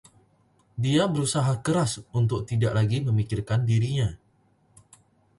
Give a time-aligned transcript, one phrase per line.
[0.85, 4.09] Dia berusaha keras untuk tidak lagi memikirkan dirinya.